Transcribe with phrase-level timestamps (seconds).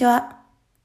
[0.00, 0.38] こんにちは。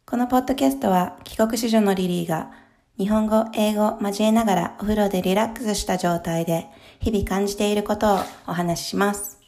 [0.05, 2.51] このポッドキャストは帰国子女のリリーが
[2.97, 6.67] 日本語、英語交えながらお風呂でリラックスした状態で
[6.99, 9.39] 日々感じていることをお話しします。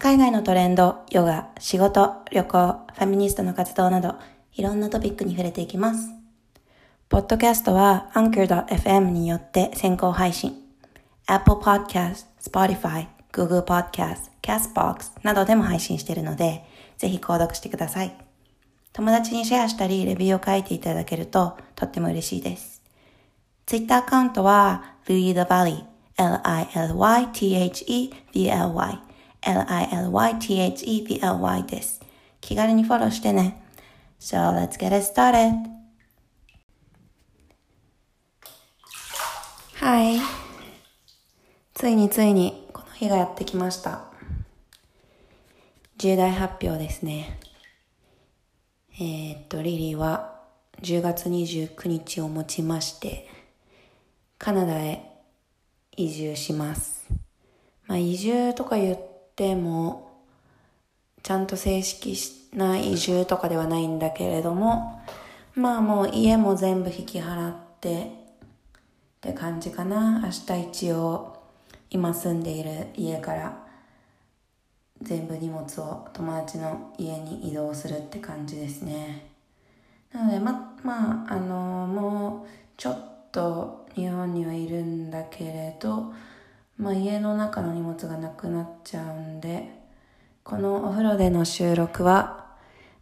[0.00, 4.16] 海外のトレンド、ヨガ、仕事、旅行、ファミニストの活動など
[4.54, 6.10] いろんなトピックに触れていきます。
[7.08, 10.56] ポッドキャストは Anchor.fm によって先行配信。
[11.28, 16.64] Apple Podcast、Spotify、Google Podcast、Castbox などでも配信しているので、
[16.96, 18.27] ぜひ購読してください。
[18.92, 22.82] 友達にシェアしたり、レビューを書いていただけるととっても嬉しいです。
[23.66, 25.84] Twitter アカウントは Lily the Valley
[26.16, 26.78] L-I-L-Y-T-H-E-V-L-Y
[29.42, 32.00] L-I-L-Y-T-H-E-V-L-Y です。
[32.40, 33.62] 気軽にフォローしてね。
[34.18, 35.52] So let's get it started!
[39.80, 40.20] Hi!
[41.74, 44.06] ついについにこの日がやってきました。
[45.98, 47.38] 重大発表ですね。
[49.00, 50.40] えー、っと、リリーは
[50.82, 53.28] 10月29日をもちまして、
[54.38, 55.04] カナダへ
[55.96, 57.06] 移住します。
[57.86, 58.98] まあ、移住とか言っ
[59.36, 60.24] ても、
[61.22, 62.16] ちゃんと正式
[62.52, 65.00] な移住とかではないんだけれども、
[65.54, 68.08] まあもう家も全部引き払ってっ
[69.20, 70.22] て感じかな。
[70.24, 71.40] 明日一応
[71.90, 73.67] 今住んでいる家から
[75.02, 79.26] 全部荷物を友達の家に移動するって感じですね。
[80.12, 86.12] なので、ま、まあ、あの、もうちょっと日本にはいるんだけれど、
[86.76, 89.68] まあ、家の中の荷物がなくなっちゃうんで、
[90.44, 92.54] このお風呂での収録は、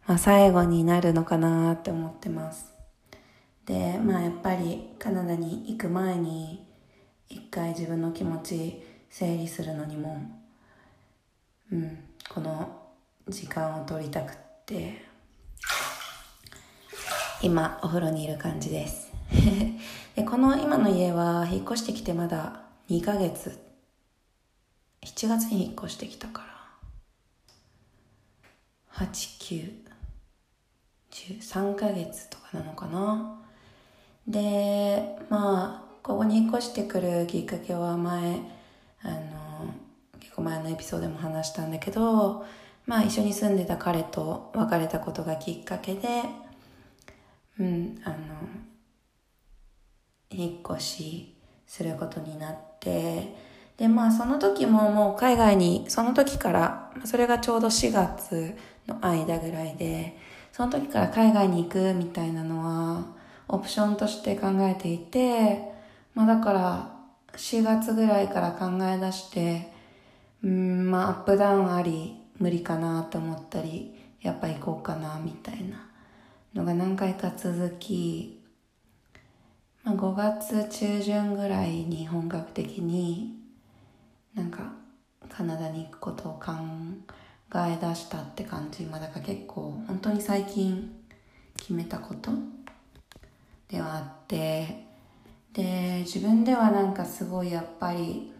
[0.05, 2.77] まあ、最後になるのかなって思ってます。
[3.67, 6.65] で、まあやっぱりカナダに行く前に
[7.29, 10.17] 一回自分の気持ち整理するのにも
[11.71, 12.87] うん、この
[13.27, 14.35] 時間を取りたくっ
[14.65, 15.05] て
[17.41, 19.11] 今お風呂にいる感じです。
[20.15, 23.59] でこの今の家は引っ越してきてまだ2ヶ月。
[25.03, 26.47] 7月に引っ越してきたから。
[29.07, 33.41] 8913ヶ月とかなのかな。
[34.27, 38.39] でまあここに引っ越してくるきっかけは前
[39.03, 39.36] あの
[40.37, 42.45] 構前のエピソードでも話したんだけど、
[42.85, 46.07] まあ一緒に住んでた彼と別れたことがきっかけで、
[47.59, 48.15] うん、あの、
[50.29, 53.35] 引っ越しすることになって、
[53.77, 58.55] で、まあその時ももう海外に、その時から、それがちょうど4月
[58.87, 60.17] の間ぐらいで、
[60.51, 63.05] その時から海外に行くみたいなのは、
[63.47, 65.61] オプションとして考えていて、
[66.13, 66.93] まあだから、
[67.33, 69.76] 4月ぐらいから考え出して、
[70.43, 75.89] うん、まあアップダウンあり、無理かなと思ったり、やっぱ行こうかな、みたいな
[76.53, 78.43] のが何回か続き、
[79.83, 83.39] まあ5月中旬ぐらいに本格的に
[84.35, 84.73] なんか
[85.29, 86.51] カナダに行くことを考
[87.55, 88.83] え出したって感じ。
[88.83, 90.93] まあだから結構本当に最近
[91.55, 92.31] 決めたこと
[93.67, 94.85] ではあって、
[95.53, 98.31] で、自分ではなんかすごいやっぱり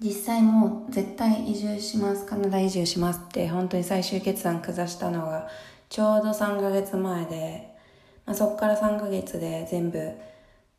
[0.00, 5.48] 実際もう絶対移住します、カナダ移住しますって本当に最終決断下したのが
[5.88, 7.74] ちょうど3ヶ月前で、
[8.26, 10.12] まあ、そっから3ヶ月で全部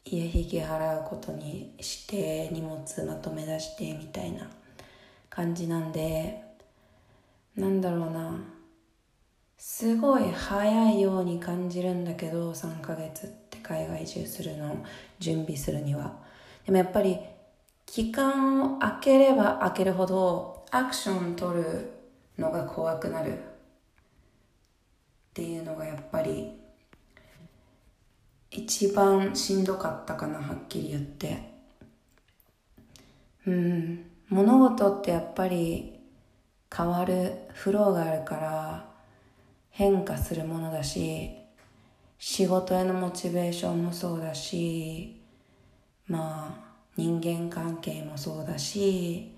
[0.05, 4.49] 家引き払うことにして荷物まとめ出してみたいな
[5.29, 6.43] 感じなんで
[7.55, 8.39] なんだろうな。
[9.57, 14.75] すごい早いように感じるんだけど3ヶ月って海外移住するの
[15.19, 16.17] 準備するには。
[16.65, 17.17] でもやっぱり
[17.85, 21.91] 期間を空ければ空けるほどアクション取る
[22.37, 23.33] のが怖くなる。
[23.33, 23.39] っ
[25.33, 26.51] ていうのがやっぱり
[28.51, 31.53] 一番しんどかったかなはっきり言って。
[33.47, 34.05] うん。
[34.29, 35.99] 物事ってやっぱり
[36.75, 38.89] 変わるフローがあるから
[39.69, 41.29] 変化するものだし
[42.17, 45.21] 仕事へのモチベーションもそうだし
[46.07, 49.31] まあ人間関係もそうだし、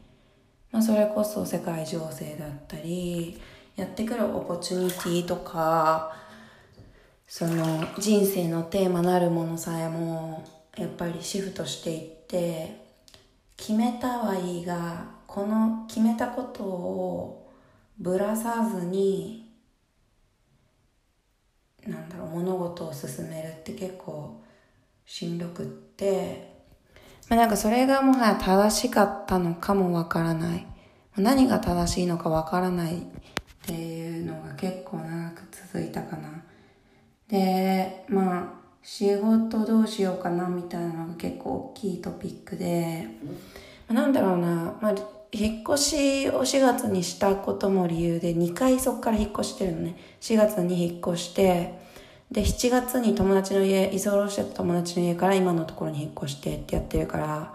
[0.72, 3.40] まあ、それこそ世界情勢だったり
[3.76, 6.14] やってくるオポチュニティとか
[7.28, 10.44] その人生のテーマなるものさえも
[10.78, 12.86] やっぱりシフトしていって
[13.58, 17.52] 決めたはいいがこの決めたことを
[17.98, 19.52] ぶらさずに
[21.88, 24.44] なんだろう物事を進めるって結構
[25.06, 26.55] しんどくって
[27.30, 30.66] まあ、なんかそれがもはや正しかったのかもわからない。
[31.18, 33.02] 何が正しいのかわからないっ
[33.66, 36.44] ていうのが結構長く続いたかな。
[37.28, 43.08] で、まあ、仕事どうしようかなみたいなのが結構大きいトピックで、
[43.90, 44.96] なんだろうな、まあ、
[45.32, 49.98] 引っ越しを4月にしたことも理由で2回そこから引っ越してるのね。
[50.22, 51.85] 4月に引っ越して、
[52.32, 57.54] で、7月に友達の家、居候してた友達の家から今のところに引っ越してってやってるから、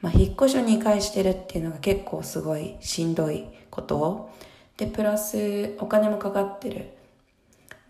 [0.00, 4.32] まあ、引っ越しを2回してるっていうのが結構すごいしんどいことを
[4.76, 6.90] で、プラスお金もかかってる。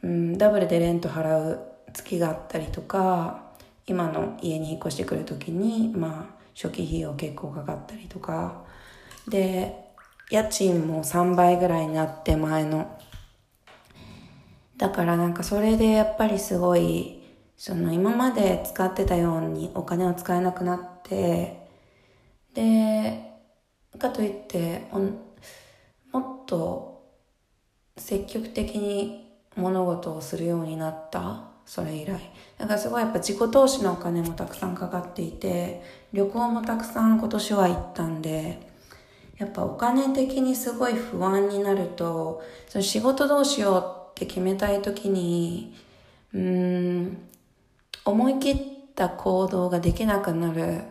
[0.02, 1.60] うん、ダブルでレント払う
[1.92, 3.52] 月があったりとか、
[3.86, 8.64] 今の家に引っ越してくるときに、まあ、初期費用結構かかったりとか、
[9.28, 9.74] で、
[10.30, 12.98] 家賃も3倍ぐらいになって前の。
[14.82, 17.22] だからなんかそれでやっぱりすごい、
[17.56, 21.68] その今まで使ってたようにお金を使えなくなって、
[22.52, 23.30] で、
[23.96, 24.88] かといって
[26.10, 27.04] もっと
[27.96, 31.44] 積極的に物事をするようになった？
[31.64, 32.18] それ以来。
[32.58, 35.80] だからすごいやっぱ自己投資のお金もたくさんかかっていて、
[36.12, 38.68] 旅行もたくさん今年は行ったんで、
[39.38, 45.74] やっぱお金的にすごい不安になると、その仕事どうしようってって決めたい時に、
[46.32, 47.18] うん、
[48.04, 48.56] 思い切っ
[48.94, 50.82] た行動ができなくなる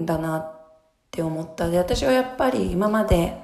[0.00, 0.52] んだなっ
[1.10, 1.68] て思った。
[1.68, 3.38] で、私はやっぱり今まで、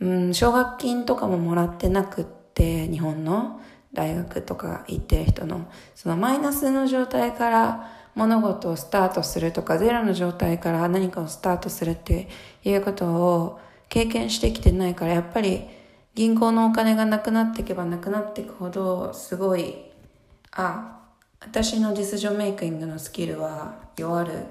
[0.00, 3.60] うん、奨学金とかももらってなくって、日本の
[3.92, 12.28] 大学とか行ってる人の、そのマイナスの状態から物事をスタートするとか、ゼロの状態から何かをスタートするって
[12.64, 15.68] いうことを経験してきてないから、やっぱり
[16.14, 19.90] 銀行のお金がなくなっていけばなくなっていくほど、すごい、
[20.52, 21.00] あ、
[21.40, 24.44] 私のディスジョンメイクイングのスキルは弱る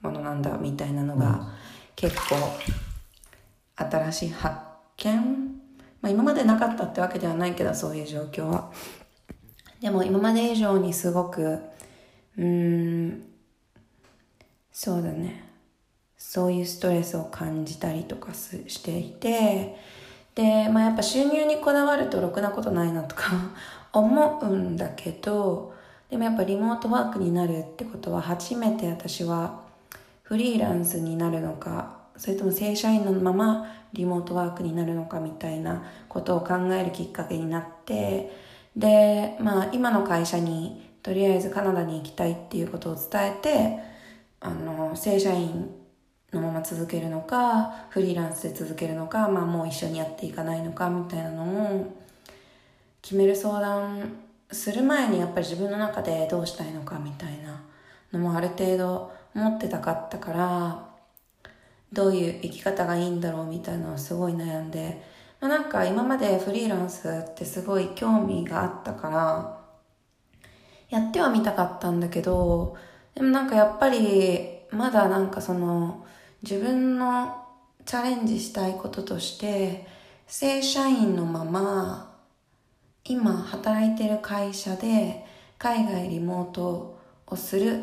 [0.00, 1.48] ものなんだ、みたいなのが、
[1.96, 2.36] 結構、
[3.74, 4.56] 新しい発
[4.98, 5.60] 見？
[6.00, 8.70] まあ今までなかったってわけではないけど、そういう状況は。
[9.80, 11.58] でも今まで以上にすごく、
[12.36, 13.22] うーん、
[14.70, 15.44] そうだね。
[16.16, 19.76] そういうストレスを感じたりとかしていて、
[20.40, 23.32] で、まあやっぱ収入にこだわるとろくなことないなとか
[23.92, 25.74] 思うんだけど、
[26.08, 29.60] でもやっぱリモートワークになるってことは初めて私は
[30.22, 38.32] フリーランスになるのか、それとも正社員のままリモートワークになるのかみたいなことを考えるきっかけになって、
[38.74, 43.78] で、まあ今の会社にとりあえずカナダに行きたいっていうことを伝えて、
[44.40, 45.68] あの、正社員
[46.32, 51.44] のまま続けるのか、フリーランスで続けるのか、まあもう一緒にやっていかないのかみたいなの
[51.76, 51.96] を
[53.02, 54.16] 決める相談
[54.52, 57.62] する前にやっぱり自分の中でどうしたいのかみたいな
[58.12, 60.88] のもある程度持ってたかったから、
[61.92, 65.02] どういう生き方がいいんだろうみたいなのをすごい悩んで、
[65.40, 69.60] まあ、なんか今までフリーランスってすごい興味があったから、
[70.88, 72.76] やってはみたかったんだけど、
[73.14, 76.06] でもなんかやっぱりまだなんかその
[76.42, 77.44] 自分の
[77.84, 79.86] チャレンジしたいこととして
[80.26, 82.16] 正社員のまま
[83.04, 85.24] 今働いてる会社で
[85.58, 87.82] 海外リモートをするっ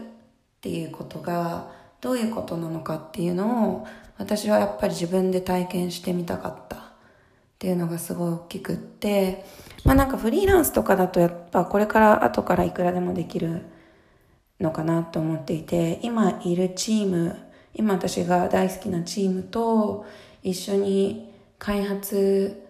[0.61, 1.71] ていうことが
[2.01, 3.87] どういうことなのかっていうのを
[4.17, 6.77] 私はやっぱり自分で体験してみたかった。
[6.77, 9.43] っていうのがすごい大きくって、
[9.83, 13.63] まあなんかフリーランスとかだとやっぱこれから後からいくらでもできる
[14.59, 17.35] のかなと思っていて、今いるチーム、
[17.77, 20.05] 今私が大好きなチームと
[20.41, 22.63] 一緒に開発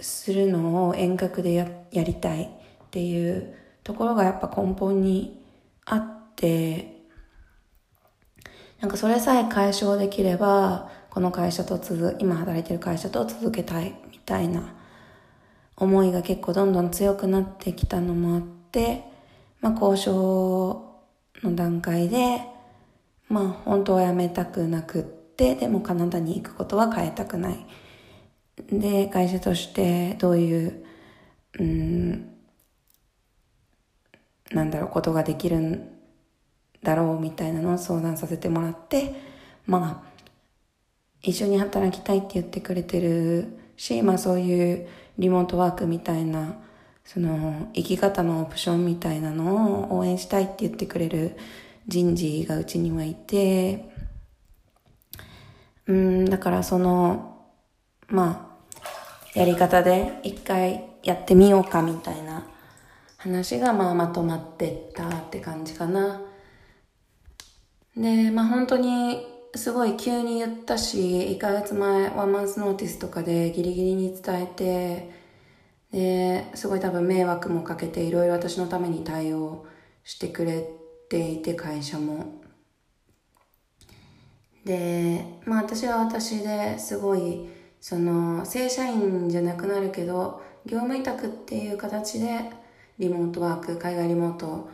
[0.00, 2.48] するのを遠隔でややりたいっ
[2.90, 3.54] ていう
[3.84, 5.42] ところがやっぱ根本に
[5.84, 7.02] あって、
[8.80, 14.74] なんかそれさえ解消できれば、この会社と続、今働いてる会社と続けたいみたいな
[15.76, 19.04] 思いが結構どんどん強くなってきたのもあって、
[19.60, 21.02] まあ交渉
[21.42, 22.55] の段階で、
[23.28, 27.66] まあ本当は辞めたくなくって、でもカナダに行くことは変えたくない。
[28.70, 30.84] で、会社としてどういう、
[31.58, 32.32] うん、
[34.50, 35.88] なんだろう、ことができるん
[36.82, 39.14] だろうみたいなのを相談させてもらって、
[39.66, 40.16] まあ、
[41.22, 46.56] 一緒に働きたいって言ってくれてるし、まあそういうリモートワークみたいな、
[47.04, 51.36] その生き方のオプションみたいなのを応援したいって言ってくれる
[51.86, 53.88] 人事がうちにはいて、
[55.86, 57.46] うん、だからその、
[58.08, 58.58] ま
[59.34, 62.46] あ、やり方で一回やってみようかみたいな
[63.16, 66.22] 話がまあまとまってったって感じかな。
[67.96, 75.10] で、まあ本当にすごい急に言ったし、1ヶ月前、ワンマンスノーティスとかでギリギリに伝えて、
[75.92, 79.66] で、すごい多分迷惑もかけていろいろ私のために対応
[80.04, 80.68] してくれ
[81.08, 82.40] ていて会社も。
[84.64, 87.48] で、まあ私は私ですごい
[87.80, 92.50] その正社員じゃなくなるけど業務委託っていう形で
[92.98, 94.68] リモートワーク、海外リモート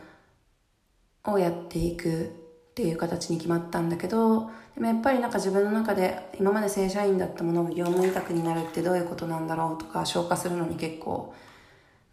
[1.25, 2.23] をやっていく
[2.71, 11.35] っていう形に決まったんだけど、でもやっぱりなんか自分の中で今まで正社員だったものが業務委託になるってどういうことなんだろうとか消化するのに結構、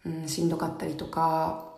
[0.05, 1.70] うん、しんどかったりとか、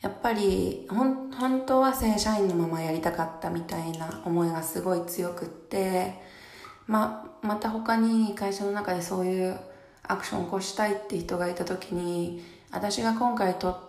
[0.00, 6.14] やっぱりほん本当は正社員のままやりたかったみたいな思いがすごい強くって、
[6.86, 9.58] ままた他に会社の中でそういう
[10.02, 13.80] アクションを起こしたいって人がいた時に私が今回取っ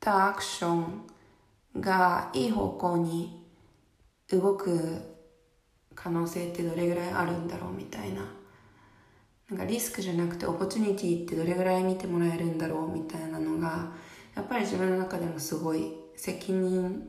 [0.00, 1.06] たアクション
[1.80, 3.46] がいい方向に
[4.30, 5.00] 動く
[5.94, 8.22] 可能性ってどれぐらいあるんだろうみたいな。
[9.50, 13.92] なんかリスクじゃなくてオポチュニティってどれぐらい見てもらえるんだろうみたいなのが
[14.34, 17.08] やっぱり自分の中でもすごい責任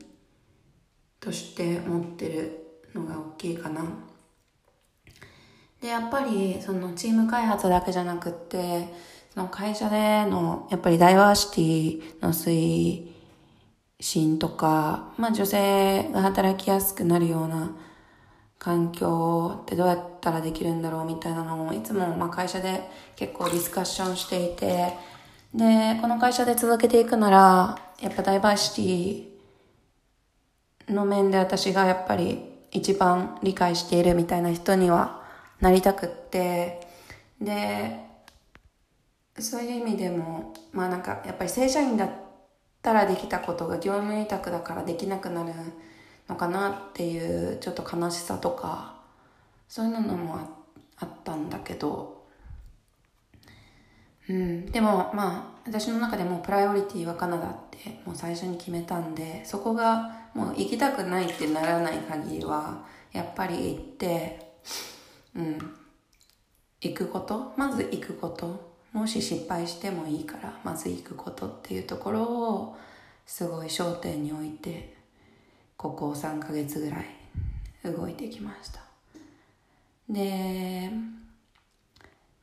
[1.20, 3.82] として持ってるのが大きいかな。
[5.82, 8.88] で、やっぱりそのチーム開発だけじゃなくって、
[9.34, 13.12] その会社でのやっぱりダイバーシティの推
[14.00, 17.75] 進とか、まあ女性が働きやすくなるような
[18.60, 22.82] 環境ってどうやったらできるんだろうみたいなのをいつもまあ会社で
[23.15, 24.94] 結構ディスカッションしていて、
[25.53, 35.22] で、この会社で続けていくなら、やっぱダイバーシティの面で私がやっぱり一番理解しているみたいな人には
[35.62, 36.88] なりたくって、
[37.39, 38.00] で、
[39.38, 42.10] そういう意味でも、まあなんかやっぱり正社員だっ
[42.81, 45.53] たらできたことが業務委託だからできなくなる
[46.27, 48.95] のかなっていうちょっと悲しさとか、
[49.69, 50.39] そういうのも
[50.98, 52.12] あったんだけど、
[54.30, 64.53] うん、でもまあ私の中でもプライオリティはカナダってもう最初に決めたんでそこがもう行きたくないってならない限りはやっぱり行って
[65.36, 65.58] うん。
[66.82, 67.53] 行くこと？
[67.56, 68.74] まず行くこと。
[68.92, 72.77] もし失敗してもいいからまず行くことっていうところを
[73.25, 74.94] すごい焦点に置いて
[75.77, 77.06] ここ3ヶ月ぐらい
[77.86, 78.82] 動いてきました。
[80.10, 80.92] で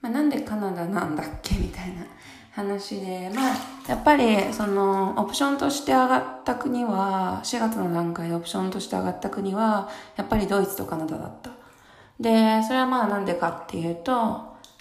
[0.01, 2.07] まあ、なんでカナダなんだっけみたいな
[2.53, 3.55] 話で、 まあ、
[3.89, 11.51] やっぱり、その、オプションとして上がった国は、4月の段階でオプションとして上がった国は、やっぱりドイツとカナダだった。
[12.19, 14.13] で、それはまあなんでかっていうと、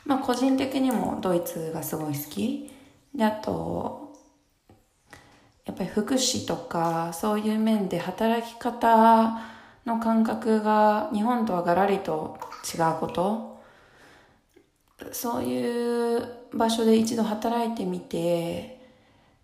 [0.06, 2.72] まあ個人的にもドイツがすごい好き。
[3.14, 4.14] で、あと、
[5.66, 9.40] やっぱり福祉とか、そういう面で働き方
[9.86, 12.38] の感覚が日本とはガラリと
[12.74, 13.59] 違うこと
[15.12, 18.80] そういう場所で一度働いてみて、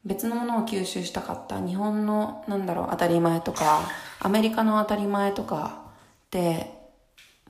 [0.05, 1.59] 別のものを吸収したかった。
[1.59, 3.81] 日本の、なんだろう、当たり前とか、
[4.19, 5.81] アメリカの当たり前とか
[6.29, 6.71] で、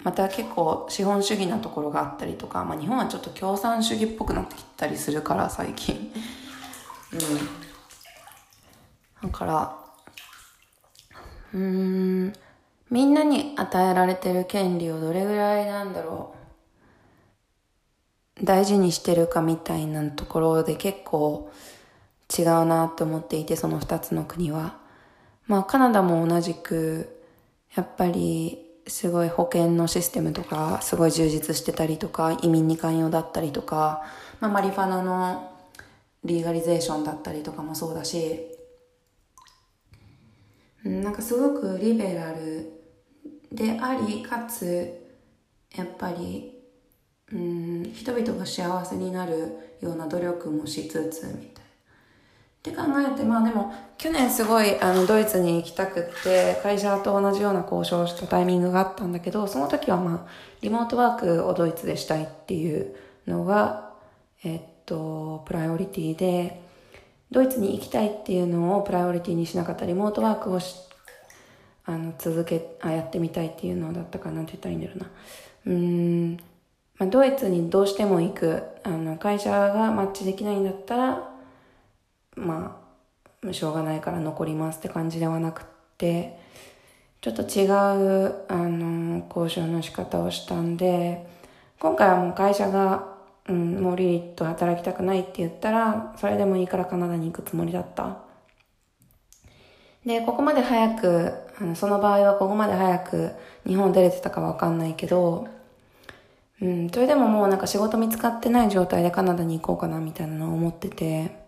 [0.03, 6.13] また結構資本主義なところがあったりとか、まあ日本はちょっと共産主義っぽくなってきたりするから、最近。
[7.11, 7.17] う
[9.25, 9.29] ん。
[9.29, 9.75] だから、
[11.53, 12.33] うーん、
[12.89, 16.44] みんなに与えられてる権利をどれぐらいなんだろう。
[18.43, 21.51] 大事にしてるかみたいなところで結構
[22.37, 24.77] 違うなって思っていて、その二つの国は。
[25.47, 27.21] まあカナダも同じく、
[27.75, 34.03] やっぱりすごい保険のシステムとかすごい充実してたりとか、移民に寛容だったりとか、
[34.39, 35.51] まあマリファナの
[36.23, 38.47] リーガリゼーションだったりとかもそうだし、
[40.83, 42.71] なんかすごくリベラル
[43.51, 44.93] であり、かつ、
[45.75, 46.54] やっぱり
[47.33, 51.65] うん人々が幸せになるような努力もしつつみたいな。
[51.65, 51.67] っ
[52.61, 62.95] て考えてまあでも去年すごいあのドイツに行きたくって会社と同じような交渉をしたタイミングがあったんだけどその時はまあリモートワークをドイツでしたいっていう
[63.27, 63.91] のが
[64.43, 66.61] えっとプライオリティで
[67.29, 70.75] ドイツに行きたいっていうのをプライオリティにしなかったリモートワークをし
[71.85, 75.09] あの続けあやってみたいっていうのだったかなって言ったらいいんだろうな
[75.67, 76.37] うん
[76.97, 81.29] まあ、ドイツにどうしても行く、あの、会社がマッチできないんだったら、
[82.35, 82.81] ま
[83.43, 85.65] あ、しょうがないから残りますって感じではなく
[85.97, 86.39] て、
[87.21, 91.27] ちょっと違う、あの、交渉の仕方をしたんで、
[91.79, 93.15] 今回はもう会社が、
[93.47, 98.19] うん、もうリリッと働きたくないって言ったら、それでもいいからカナダに行くつもりだった。
[100.05, 103.31] で、ここまで早く、あのその場合はここまで早く
[103.65, 105.47] 日本出れてたかわかんないけど、
[106.61, 111.43] うん、それでももうなんか仕事見つかってない状態でカナダに行こうかなみたいなのを思ってて、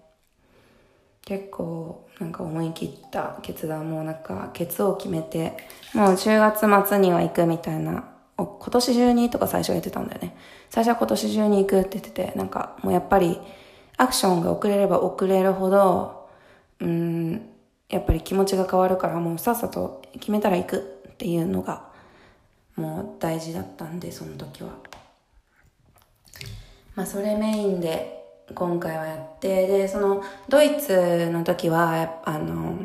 [1.23, 5.57] 結構なんか思い切った決断もなんかケツを決めて、
[5.93, 10.35] もう10月末には行くみたいな、今年中にとか最初言ってたんだよね。
[10.69, 13.39] 最初は今年中に行くって言ってて、なんかもうやっぱり
[13.97, 16.29] アクションが遅れれば遅れるほど、
[16.79, 17.49] うん、
[17.89, 21.87] やっぱり気持ちが変わるからもうさっさと決めたら行くっていうのが
[22.75, 24.86] もう大事だったんで、その時は。
[26.97, 28.25] まあそれメインで
[28.55, 32.79] 今回はやって、で、そのドイツの時は、あの、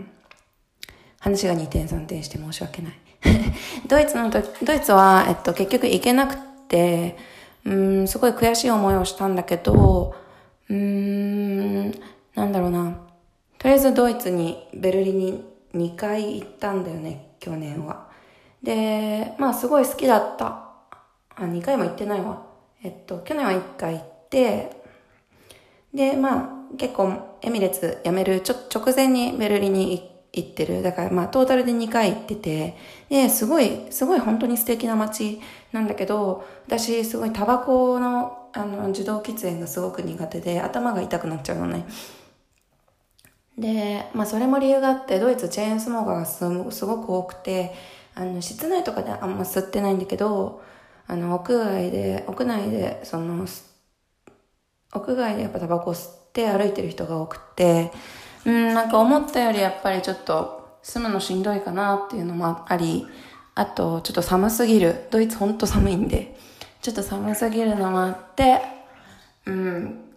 [1.19, 2.92] 話が2点3点して申し訳ない。
[3.88, 6.37] ドイツの時、ドイツは、えっと、結局行けなく
[6.69, 7.16] て、
[7.64, 10.14] うん、すごい悔しい思いをしたんだけど、
[10.69, 11.90] うん、
[12.35, 12.99] なんだろうな。
[13.57, 18.09] とりあえずドイツに、ベルリンに2回行ったんだよね、去年は。
[18.62, 20.47] で、まあすごい好きだった。
[21.35, 22.51] あ、2回も行ってないわ。
[22.85, 24.83] えっと、去年は1回行って、
[25.95, 30.83] で、まあ、結構、エミレツ辞めるちょ、直前にベルリンに行ってる。
[30.83, 32.77] だから、まあ、トータルで2回行ってて、
[33.09, 35.41] で、すごい、すごい本当に素敵な街
[35.73, 41.87] なんだけど、私、すごいタバコの、あの、受動喫煙がすごく苦手で、頭が痛くなっちゃうのね。
[43.59, 46.27] で、まあ、それも理由があって、ドイツチェーンスモーカーが
[46.71, 47.75] すすごく多くて、
[48.14, 50.62] あの、室内とかであんま吸ってないんだけど、
[51.07, 53.47] あの、屋外で、屋内で、その、
[54.95, 57.93] 屋外でやっぱタバコ吸って歩いてる人が多くて、
[58.45, 63.07] うん、なんか思ったよりやっぱりちょっと住むのしんどいかなっていうのもあり、
[63.55, 65.07] あとちょっと寒すぎる。
[65.11, 66.37] ドイツほんと寒いんで、
[66.81, 68.62] ちょっと寒すぎるのもあって、
[69.47, 70.12] うん、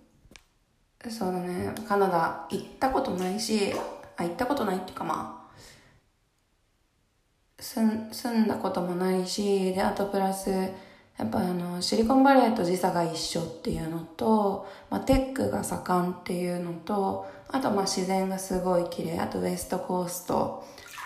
[1.09, 3.73] そうだね、カナダ行ったことないし、
[4.17, 5.34] あ、行ったことないっていうかまあ、
[7.65, 10.51] 住んだこともないし、で、あとプラス、
[11.17, 20.63] やっぱあの、シリコンバレーと時差が一緒っていうのと、まあ、テックが盛んっていうのと、あとまあ自然がすごい綺麗、あとウエストコースト。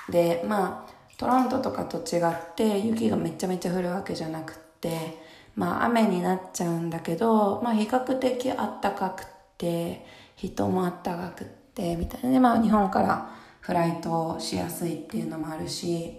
[0.10, 5.17] で、まあ、トロントとかと違って雪がめちゃめちゃ降るわけじゃなくって、
[5.56, 9.26] まあ雨になっちゃうんだけど、まあ比較的あったかく
[9.58, 10.06] て、
[10.38, 12.30] 人もあったかくって、みたいな。
[12.32, 16.18] で、まあ日本からフライトしやすいっていうのもあるし、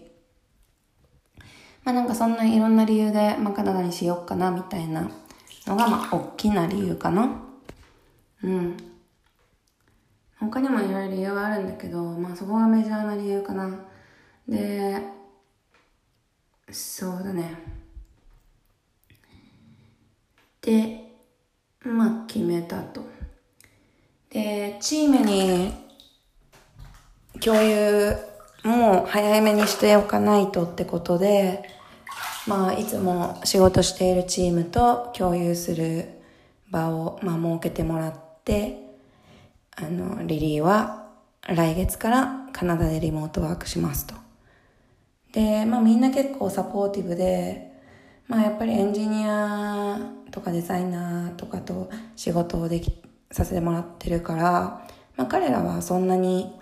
[1.84, 5.10] まあなんかそんないろんな理由で、まあカナダにしようかなみたいな
[5.66, 7.30] のがまあ大きな理由かな。
[8.42, 8.76] うん。
[10.38, 13.78] 他にもいろいろ理由はあるんだけど、まあそこがメジャーな理由かな。
[14.48, 15.00] で、
[16.70, 17.54] そうだね。
[20.62, 21.12] で、
[21.82, 23.02] まあ決めたと。
[24.30, 25.74] で、チームに
[27.40, 28.29] 共有
[28.64, 31.68] もう早めにしておかないとってことで、
[32.46, 36.08] まあ、いつも仕事しているチームと共有する
[36.70, 38.78] 場を、まあ、設けてもらって、
[39.76, 41.06] あの、リリーは
[41.48, 44.14] 来月からカナダでリモートワークしますと。
[45.32, 47.72] で、まあみんな結構サポーティブで、
[48.28, 49.98] まあやっぱりエンジニア
[50.30, 52.92] とかデザイナーとかと仕事をでき、
[53.32, 56.52] させてもらってるから、まあ彼らはそんなに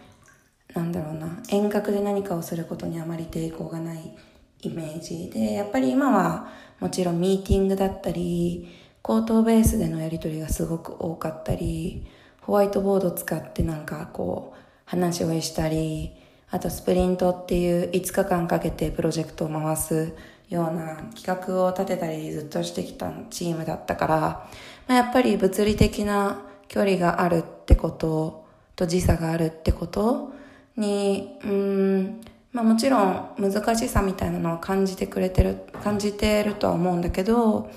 [0.74, 4.16] なんだろうな、遠隔で何かをすることにあまり抵抗がない
[4.62, 6.48] イメージで、やっぱり今は
[6.80, 8.68] もちろんミーティングだったり、
[9.02, 12.06] 口頭ベースでのやり取りがすごく多かったり、
[12.40, 16.12] ホワイトボード使ってなんかこう話をしたり、
[16.50, 20.14] あとスプリントっていう5日間かけてプロジェクトを回す
[20.48, 24.48] ような企画を立てたりずっとしてきたチームだったから、ま
[24.88, 30.32] あ、やっぱり物理的な距離があるってことと時差があるってこと
[30.78, 32.20] に、うん、
[32.52, 37.70] まあもちろん難しさみたいなのは感じてくれてる、感じてるとは思うんだけど、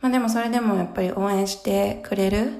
[0.00, 2.52] まあでもそれでもやっぱり応援してくれる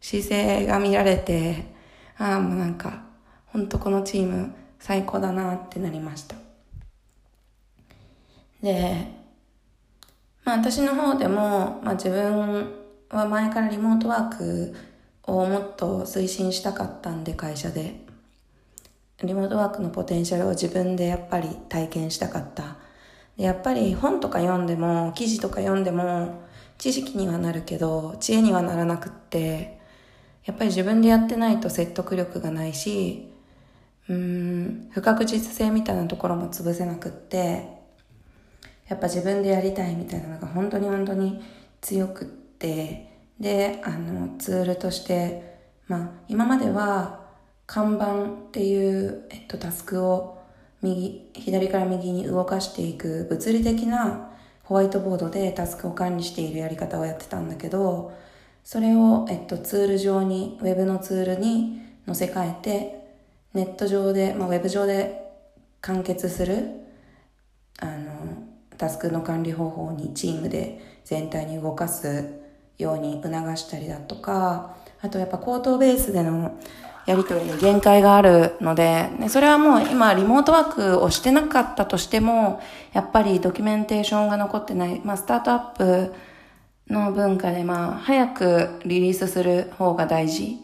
[0.00, 1.74] 姿勢が見られて、
[2.18, 3.04] ああもうなんか、
[3.46, 6.36] ほんとこのチーム最高だなってなりました。
[8.62, 9.06] で、
[10.44, 12.72] まあ私の方でも、まあ自分
[13.10, 14.74] は前からリモートワーク
[15.22, 18.05] をもっと推進したかったんで会社で。
[19.22, 22.76] リモートワークのポテンシャルを自分でやっぱり体験したかった。
[23.36, 26.44] でやっぱり本とか読んでも、記事とか読んでも、
[26.78, 29.78] 知識にはなるけど、知恵にはならなくって、
[30.44, 33.32] やっぱり自分でやってないと説得力がないし、
[34.08, 37.68] うん、不確実性みたいなところも潰せなくって、
[38.88, 41.42] やっぱ自分でやりたいみたいなのが本当に本当に
[41.80, 45.56] 強くって、で、あの、ツールとして、
[45.88, 47.25] まあ、今までは、
[47.66, 50.38] 看板っていう、えっと、タスクを
[50.82, 54.30] 右、左から右に動かしていく物理的な
[54.64, 58.12] ホワイトボードでタスクを管理しているやり方をやってたんだけど、
[58.64, 63.06] それを、えっと、ツール上に、ウェブのツールに載せ替えて、
[63.54, 65.32] ネット上で、まあ、ウェブ上で
[65.80, 66.70] 完結する、
[67.78, 68.12] あの、
[68.76, 72.40] タスクの管理方法にチームで全体に動かす
[72.78, 76.58] ように促したりだとか、あとやっぱ口頭ベースでの
[77.06, 82.60] やりとりに限界があるので、ね、それはもう今リモートワークをしてなかったとしても、
[82.92, 86.14] やっぱりドキュメンテーションが残ってない、まあスタートアップ
[86.88, 90.58] の文化でまあ早くリリースする方が大事。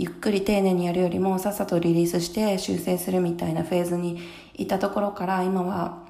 [0.00, 4.20] ゆっくり丁寧にやるよりもさっさとリリースして修正するみたいなフェーズに
[4.54, 6.04] いたところから今は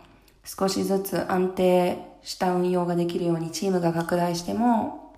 [0.44, 5.14] 少しずつ安定した運用ができるようにチームが拡大しても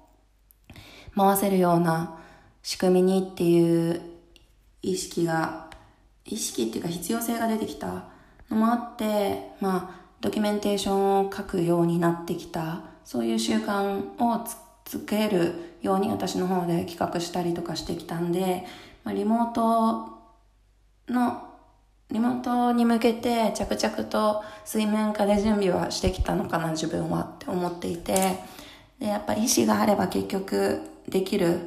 [1.17, 2.17] 回せるような
[2.63, 4.03] 仕組みにっていう
[4.83, 5.71] 意識が、
[6.25, 8.05] 意識っていうか必要性が出てきた
[8.49, 14.47] のもあって、まあ、ドキュメンテーションを書くようになってきた、そういう習慣を
[14.85, 18.65] つけるように私の方で企画したりとかしてきたんで、
[19.05, 20.19] まあ、リモート
[21.09, 21.49] の、
[22.11, 28.39] リモートに向けて着々と水面下で準備はしてきたのかな、自分はって思っていて、
[28.99, 31.61] で、やっぱ意志があれば結局できる、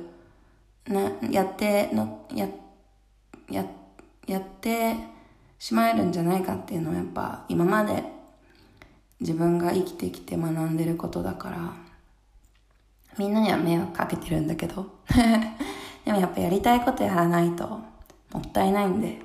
[0.87, 2.62] ね、やっての、やって
[3.53, 3.65] や、
[4.27, 4.95] やって
[5.59, 8.03] しまえるんじゃないかっていうのはやっぱ今まで
[9.19, 11.73] 自分が生きてきて学んでることだから、
[13.17, 14.87] みんなには迷惑かけてるんだけど。
[16.05, 17.65] でもやっぱやりたいことやらないと
[18.33, 19.21] もったいないんで。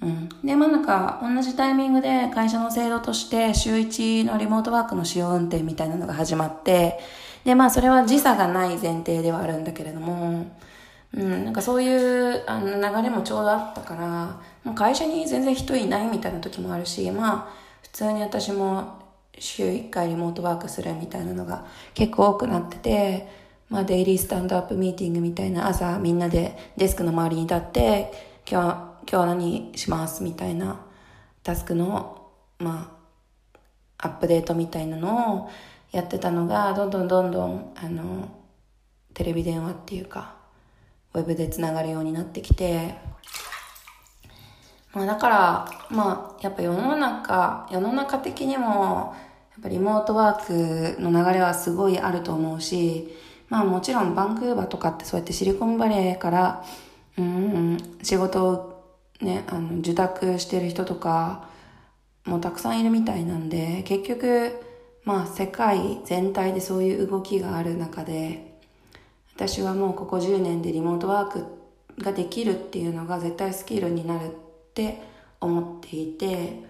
[0.00, 0.28] うん。
[0.44, 6.98] で、まあなんか同じタイミングで会社の制度として週1のリモートワークの使用運転みたいなのが始まって、
[7.44, 10.46] で、まあそれは時差がない前提ではあるんだけれども、
[11.16, 18.98] うん、なんかそういうあの流れもちょうどあったから、もう会社に全然人いないみたいな時もあるし、まあ、普通に私も
[19.38, 23.28] 週1回リモートワークするみたいなのが結構多くなってて、
[23.70, 28.12] まあ、デイリースタンドアップミーティングみたいな朝みんなでデスクの周りに立って、
[28.48, 30.80] 今日、今日何しますみたいな
[31.42, 32.92] タスクの、ま
[33.98, 35.50] あ、アップデートみたいなのを
[35.92, 38.28] やってたのが、どんどんどんどん、あの、
[39.14, 40.34] テレビ電話っていうか、
[41.16, 42.94] ウェブでつながるようになってきて、
[44.92, 49.14] まあだから、まあやっぱ世の中、世の中的にも、
[49.52, 53.16] やっぱリモートワークの流れはすごいあると思うし、
[53.48, 56.64] まあもちろんバンクーバーとかってそうやってシリコンバレーから、
[57.16, 58.84] うん、仕事を
[59.22, 61.48] ね、あの、受託してる人とか
[62.26, 64.52] もたくさんいるみたいなんで、結局、
[65.04, 68.55] まあ世界全体でそういう動きがある中で、
[69.36, 71.44] 私はもうここ10年でリモートワーク
[71.98, 74.30] ができるっていうのが絶対スキルになるっ
[74.72, 74.98] て
[75.42, 76.64] 思っていて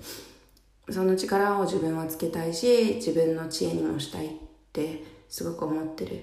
[0.90, 4.31] その力を自分はつけたいし自分の知恵にもしたいっ
[4.72, 6.22] てすごく思ってる。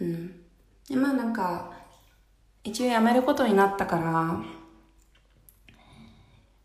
[0.00, 0.40] うん。
[0.88, 1.72] でまあなんか
[2.62, 4.42] 一応辞めることになったから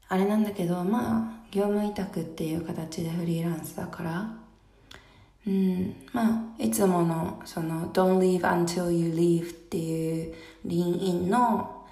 [0.07, 4.48] あれなんだけどまあ業務委託っていう形でフリーランスだから
[5.47, 11.86] うん、まあ、いつもの、その、don't leave until you leave っていう、リーンの、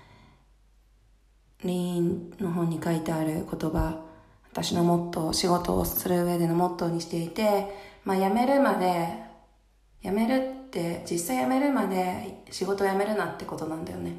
[1.64, 4.04] リーンの本に書いてある言葉、
[4.52, 9.08] 私のモットー、仕事をする上でのモットーにしていて、まあ、辞めるまで、
[10.04, 14.14] 辞めるって、実際辞めるまで仕事を辞めるなってことなんだよね。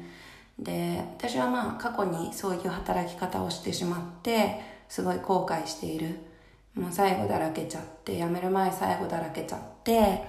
[0.57, 6.28] で、私はまあ、過去にそういう働き方をしてしまって、すごい後悔している。
[6.75, 10.23] もう最後だらけちゃって辞める前最後だらけちゃって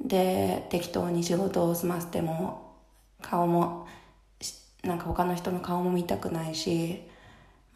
[0.00, 2.76] で適当に仕事を済ませても
[3.20, 3.86] 顔も
[4.82, 7.02] なんか他の人の顔も見たくないし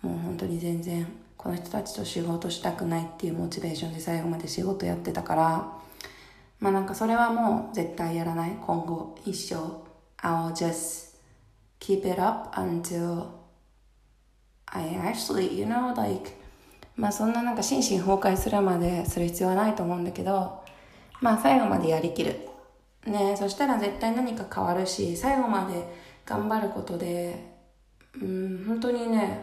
[0.02, 5.72] もう本当に全然この人たちと仕事したくないっていうモチベーションで最後まで仕事やってたから
[6.58, 8.56] まあなんかそれはもう絶対やらない。
[8.66, 9.56] 今後一生
[10.18, 11.16] I'll just
[11.78, 13.26] keep it up until
[14.66, 16.32] I actually you know like
[16.96, 20.62] まあそんななんか心身崩壊するまでする必要はないと思うんだけど、
[21.20, 22.48] まあ最後までやりきる。
[23.06, 25.86] ねそしたら絶対何か変わるし、最後まで
[26.24, 27.56] 頑張ることで、
[28.20, 29.42] うん、本当にね、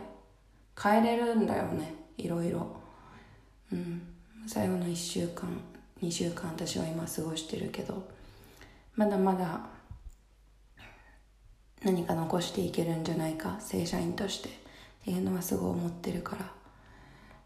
[0.81, 2.75] 変えれるんだよね、いろいろ。
[3.71, 4.01] うん、
[4.47, 5.47] 最後の1週間、
[6.01, 8.07] 2週間私は今過ごしてるけど、
[8.95, 9.61] まだまだ
[11.83, 14.51] 何か残していけるんじゃないか、正社員としてっ
[15.05, 16.62] ていうのはすごい思ってるから。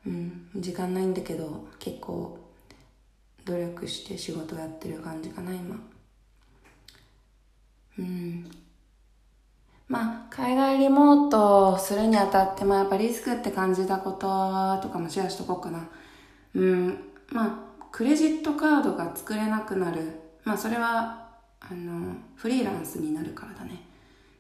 [0.07, 2.39] うん、時間ないんだけど結構
[3.43, 5.75] 努力して仕事やってる感じかな今。
[7.99, 8.49] うん。
[9.89, 15.89] まあ海外リモートするにあたってもやっぱリスクって感じたこととかもシェアしとこうかな。
[16.55, 16.97] うん。
[17.29, 20.19] まあクレジットカードが作れなくなる。
[20.45, 21.27] まあそれは
[21.59, 23.83] あのフリーランスになるからだね。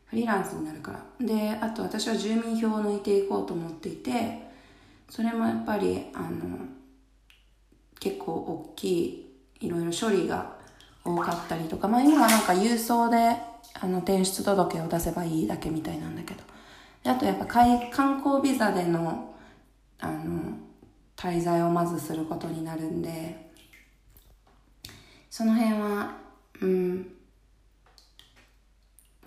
[0.05, 1.25] フリーランスになるから。
[1.25, 4.46] であと私は住民票を抜いていこうと思っていて
[5.09, 6.57] それもやっぱりあの
[7.99, 10.57] 結構大きいいろいろ処理が
[11.03, 13.35] 多かったりとかまあ今はなんか郵送で
[13.79, 16.41] あの転出届を出せばいいだけみたいなんだけど。
[17.03, 17.79] であとやっぱ観
[18.21, 19.33] 光ビザでの
[19.99, 20.57] あの
[21.15, 23.51] 滞在をまずすることになるんで
[25.29, 26.15] その辺は
[26.61, 27.07] うん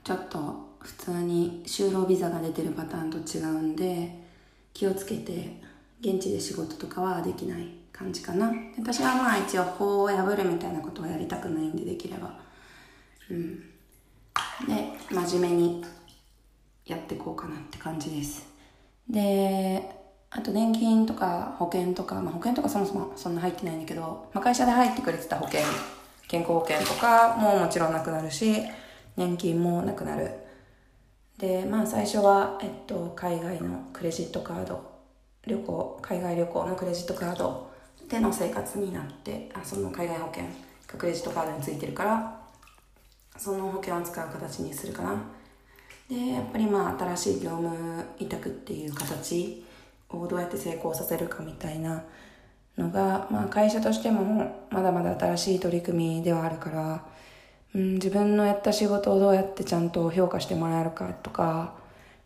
[0.05, 4.15] ちょっと普通に就労ビザが出てるパターンと違うんで
[4.73, 5.61] 気をつけて
[6.01, 8.53] 現地で仕事とかはできない感じかな。
[8.79, 12.35] 私はまあ一応法を破るみたいなことはやりたくないんでできれば。
[13.31, 13.59] うん。
[14.67, 15.85] で真面目に
[16.87, 18.49] やっていこうかなって感じです。
[19.09, 25.61] であと年金とか保険とか、まあ、保険とかそもそもそんな入ってないんだけど、まあ、会社で入ってくれてた保険
[26.29, 28.63] 健康保険とかももちろんなくなるし
[29.17, 30.31] 年金もなくなる。
[31.37, 34.90] でまあ最初は、えっと、海外のクレジットカード
[35.47, 37.71] 旅行海外旅行のクレジットカード
[38.09, 40.51] での生活になってあその海外保険が
[40.99, 42.41] クレジットカードについてるから
[43.37, 45.15] その保険を使う形にするかな。
[46.09, 49.65] でやっぱりまあ新しい業務委託っていう形
[50.11, 52.03] をどうやって成功させるかみたいな
[52.77, 57.05] のが、まあ、会社としてもまだまだ新しい取り組みではあるから、
[57.75, 61.75] うん、自分のやった仕事をどうやってちゃんと評価してもらえるかとか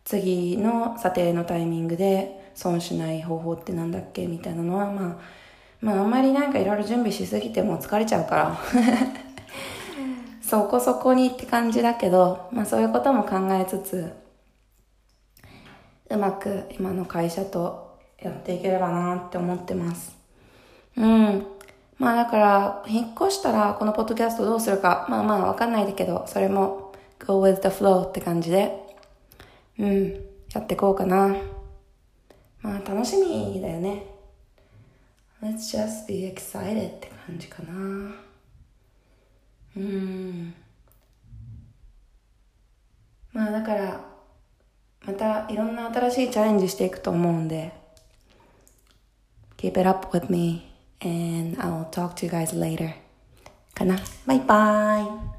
[0.03, 5.17] 次の査定のタイミングで損しない方法ってなんだっけみたいなのはまあ
[5.81, 8.57] まああんまりなんかいろいろ準備しすぎても疲れちゃうから
[10.41, 14.13] そこそこにって感じだけど、まあそういうことも考えつつ
[16.09, 20.15] うまく今の会社とやっていければなって思ってます。
[20.97, 21.45] うん。
[21.97, 26.93] まあだから、引っ越したらこのポッドキャストどうするか、まあまあわかんないだけど、それも
[27.25, 28.77] go with the flow って感じで、
[29.79, 30.13] うん、
[30.53, 31.35] やっていこうかな。
[32.65, 34.07] まあ楽しみだよね。
[35.39, 38.15] Let's just be excited って感じかな。
[39.77, 40.53] うん。
[43.31, 44.15] まあだから、
[45.05, 47.71] またいろんな新しいチャレンジしていくと思うんで
[49.57, 52.93] Keep it up with me and I'll talk to you guys later
[53.75, 54.99] かなバイバ
[55.31, 55.34] イ